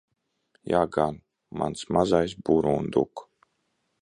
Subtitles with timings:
[0.71, 1.19] Jā gan,
[1.63, 3.29] mans mazais burunduk.